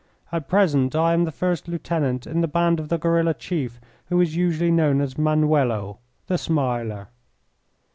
[0.31, 4.19] At present I am the first lieutenant in the band of the guerilla chief who
[4.19, 7.07] is usually known as Manuelo, 'The Smiler.'"